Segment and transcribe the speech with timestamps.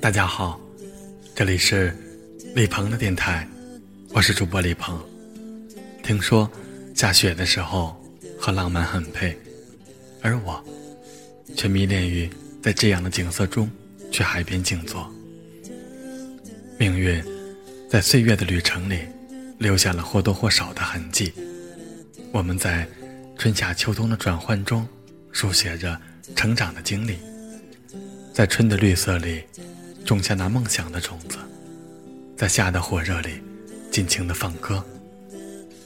[0.00, 0.58] 大家好，
[1.34, 1.94] 这里是
[2.54, 3.46] 李鹏的电台，
[4.14, 4.98] 我是主播李鹏。
[6.02, 6.50] 听说
[6.94, 7.94] 下雪的时候
[8.38, 9.38] 和浪漫很配，
[10.22, 10.64] 而我
[11.54, 12.30] 却迷恋于
[12.62, 13.70] 在这样的景色中
[14.10, 15.06] 去海边静坐。
[16.78, 17.22] 命运
[17.90, 19.00] 在岁月的旅程里
[19.58, 21.30] 留下了或多或少的痕迹，
[22.32, 22.88] 我们在
[23.36, 24.88] 春夏秋冬的转换中
[25.30, 26.00] 书写着
[26.34, 27.18] 成长的经历，
[28.32, 29.42] 在春的绿色里。
[30.10, 31.36] 种下那梦想的种子，
[32.36, 33.40] 在夏的火热里
[33.92, 34.84] 尽情的放歌，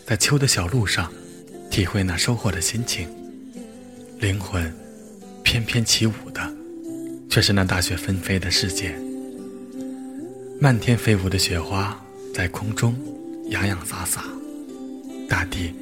[0.06, 1.12] 在秋的小路上
[1.70, 3.06] 体会那收获的心情。
[4.20, 4.75] 灵魂
[5.42, 6.41] 翩翩起舞的，
[7.28, 8.98] 却是那大雪纷飞的世界。
[10.59, 12.97] 漫天飞舞的雪花在空中
[13.50, 14.25] 洋洋洒洒，
[15.28, 15.75] 大地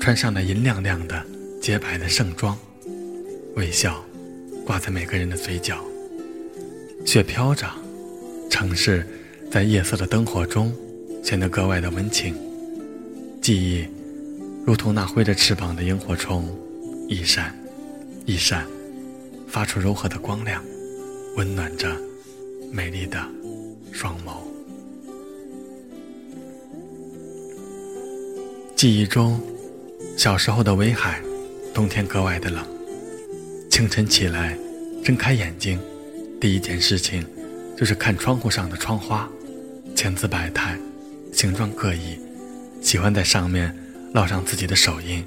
[0.00, 1.22] 穿上了银亮亮的
[1.60, 2.56] 洁白的盛装，
[3.54, 4.02] 微笑
[4.64, 5.84] 挂在每个人的嘴角。
[7.04, 7.68] 雪飘着。
[8.52, 9.02] 城市
[9.50, 10.70] 在夜色的灯火中
[11.24, 12.36] 显得格外的温情，
[13.40, 13.88] 记忆
[14.66, 16.46] 如同那挥着翅膀的萤火虫，
[17.08, 17.56] 一闪
[18.26, 18.66] 一闪，
[19.48, 20.62] 发出柔和的光亮，
[21.34, 21.96] 温暖着
[22.70, 23.18] 美丽的
[23.90, 24.34] 双眸。
[28.76, 29.40] 记忆中，
[30.14, 31.22] 小时候的威海，
[31.72, 32.62] 冬天格外的冷。
[33.70, 34.58] 清晨起来，
[35.02, 35.80] 睁开眼睛，
[36.38, 37.24] 第一件事情。
[37.76, 39.28] 就是看窗户上的窗花，
[39.96, 40.78] 千姿百态，
[41.32, 42.18] 形状各异，
[42.80, 43.76] 喜欢在上面
[44.14, 45.26] 烙上自己的手印。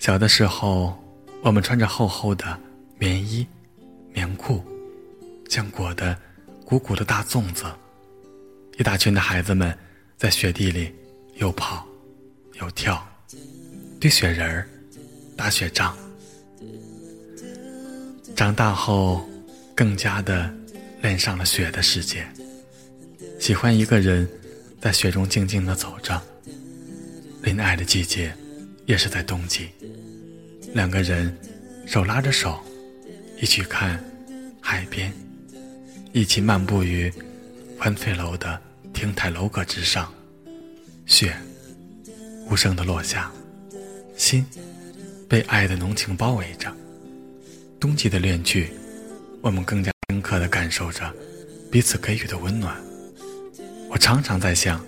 [0.00, 0.96] 小的时候，
[1.42, 2.58] 我们穿着厚厚的
[2.98, 3.46] 棉衣、
[4.12, 4.62] 棉裤，
[5.50, 6.16] 像裹的
[6.64, 7.64] 鼓鼓的大粽子。
[8.78, 9.76] 一大群的孩子们
[10.16, 10.92] 在雪地里
[11.34, 11.86] 又跑
[12.60, 13.06] 又跳，
[14.00, 14.68] 堆雪人儿，
[15.36, 15.96] 打雪仗。
[18.34, 19.28] 长大后，
[19.74, 20.52] 更加的。
[21.04, 22.26] 恋上了雪的世界，
[23.38, 24.26] 喜欢一个人
[24.80, 26.18] 在雪中静静的走着。
[27.42, 28.34] 恋爱的季节，
[28.86, 29.68] 也是在冬季。
[30.72, 31.36] 两个人
[31.84, 32.58] 手拉着手，
[33.38, 34.02] 一起看
[34.62, 35.12] 海边，
[36.14, 37.12] 一起漫步于
[37.78, 38.58] 环翠楼的
[38.94, 40.10] 亭台楼阁之上。
[41.04, 41.36] 雪
[42.48, 43.30] 无声的落下，
[44.16, 44.42] 心
[45.28, 46.74] 被爱的浓情包围着。
[47.78, 48.70] 冬季的恋曲，
[49.42, 49.93] 我们更加。
[50.24, 51.12] 刻的感受着
[51.70, 52.74] 彼此给予的温暖。
[53.90, 54.82] 我常常在想，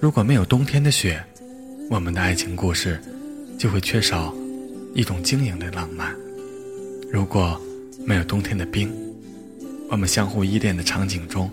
[0.00, 1.22] 如果没有冬天的雪，
[1.90, 2.98] 我们的爱情故事
[3.58, 4.34] 就会缺少
[4.94, 6.14] 一种晶莹的浪漫；
[7.12, 7.60] 如果
[8.06, 8.90] 没有冬天的冰，
[9.90, 11.50] 我们相互依恋的场景中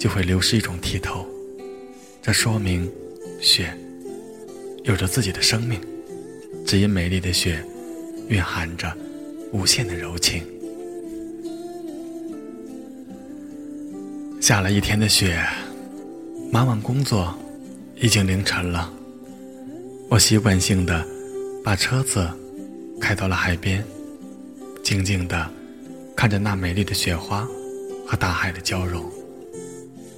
[0.00, 1.28] 就会流失一种剔透。
[2.22, 2.90] 这说明，
[3.40, 3.76] 雪
[4.84, 5.78] 有着自己的生命，
[6.66, 7.62] 只因美丽的雪
[8.28, 8.90] 蕴含着
[9.52, 10.42] 无限的柔情。
[14.44, 15.42] 下了一天的雪，
[16.52, 17.34] 忙完工作，
[17.96, 18.92] 已经凌晨了。
[20.10, 21.02] 我习惯性的
[21.64, 22.28] 把车子
[23.00, 23.82] 开到了海边，
[24.82, 25.50] 静静的
[26.14, 27.48] 看着那美丽的雪花
[28.06, 29.10] 和大海的交融。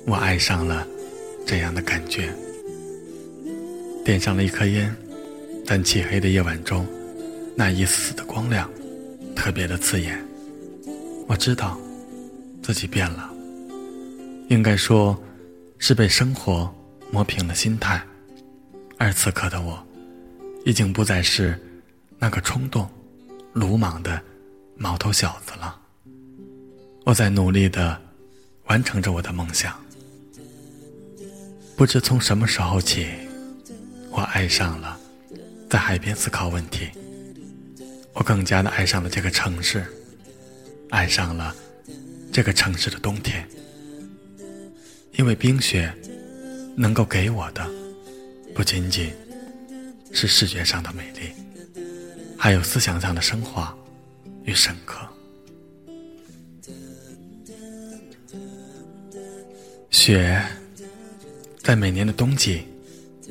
[0.07, 0.85] 我爱上了
[1.47, 2.35] 这样的感觉。
[4.05, 4.93] 点上了一颗烟，
[5.65, 6.85] 但漆黑的夜晚中，
[7.55, 8.69] 那一丝丝的光亮
[9.37, 10.21] 特别的刺眼。
[11.29, 11.79] 我知道
[12.61, 13.35] 自己变了。
[14.49, 15.21] 应该说，
[15.79, 16.73] 是被生活
[17.11, 18.01] 磨平了心态，
[18.97, 19.85] 而此刻的我，
[20.65, 21.61] 已经不再是
[22.19, 22.89] 那个冲动、
[23.53, 24.21] 鲁莽的
[24.77, 25.77] 毛头小子了。
[27.05, 28.01] 我在努力的
[28.67, 29.77] 完成着我的梦想。
[31.77, 33.09] 不知从什么时候起，
[34.11, 34.99] 我爱上了
[35.69, 36.89] 在海边思考问题。
[38.15, 39.85] 我更加的爱上了这个城市，
[40.91, 41.55] 爱上了
[42.33, 43.47] 这个城市的冬天。
[45.17, 45.93] 因为冰雪
[46.77, 47.67] 能够给我的，
[48.55, 49.11] 不仅仅
[50.13, 51.33] 是视觉上的美丽，
[52.37, 53.75] 还有思想上的升华
[54.45, 54.99] 与深刻。
[59.91, 60.41] 雪
[61.63, 62.63] 在每年的冬季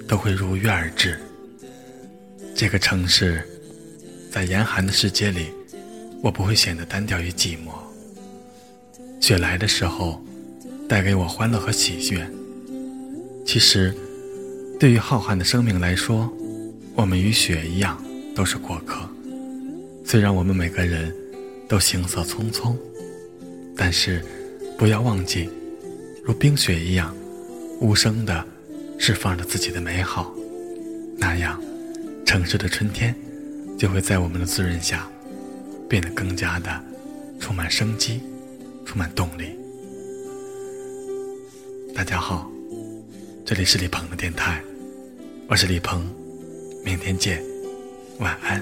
[0.08, 1.20] 都会如约而至。
[2.56, 3.48] 这个城市
[4.32, 5.52] 在严寒的世界里，
[6.24, 7.76] 我不会显得单调与寂寞。
[9.22, 10.25] 雪来的时候。
[10.88, 12.28] 带给我欢乐和喜悦。
[13.46, 13.94] 其实，
[14.80, 16.32] 对于浩瀚的生命来说，
[16.96, 18.02] 我们与雪一样，
[18.36, 18.98] 都是过客。
[20.04, 21.14] 虽然我们每个人
[21.68, 22.76] 都行色匆匆，
[23.76, 24.24] 但是
[24.78, 25.50] 不要忘记，
[26.24, 27.16] 如冰雪一样，
[27.82, 28.46] 无声的
[29.00, 30.34] 释放着自己的美好。
[31.18, 31.60] 那样，
[32.26, 33.16] 城市的春天
[33.78, 35.10] 就会在我们的滋润下，
[35.90, 36.84] 变得更加的
[37.40, 38.22] 充满生机，
[38.86, 39.65] 充满动力。
[41.96, 42.52] 大家好，
[43.46, 44.62] 这里是李鹏的电台，
[45.48, 46.06] 我是李鹏，
[46.84, 47.42] 明天见，
[48.20, 48.62] 晚安。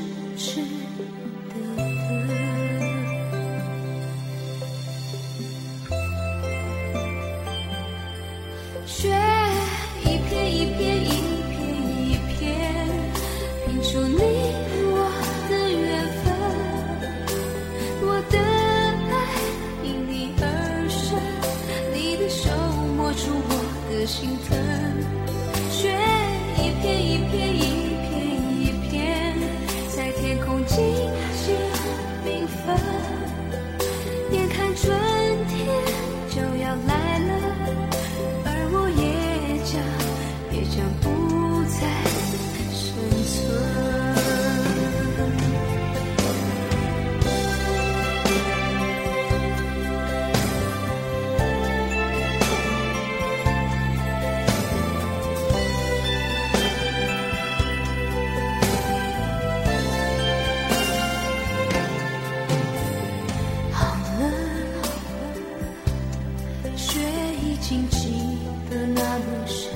[24.19, 24.40] 我
[67.71, 68.11] 心记
[68.69, 69.71] 得那么深。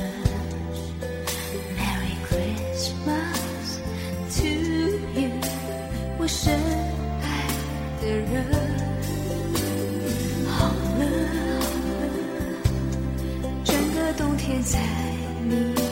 [1.77, 3.79] Merry Christmas
[4.35, 4.47] to
[5.17, 5.31] you，
[6.19, 6.53] 我深
[7.21, 7.25] 爱
[8.01, 8.43] 的人。
[10.49, 10.67] 好
[10.99, 11.03] 了，
[13.63, 14.77] 整个冬天在
[15.47, 15.84] 你。